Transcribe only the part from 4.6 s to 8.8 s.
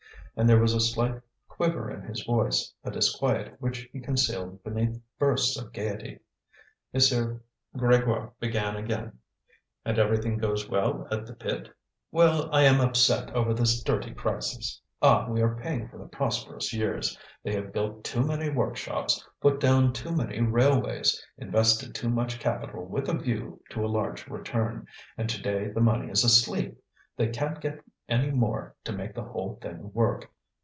beneath bursts of gaiety. M. Grégoire began